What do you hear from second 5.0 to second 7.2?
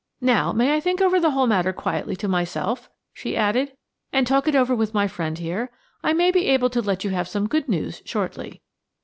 friend here? I may be able to let you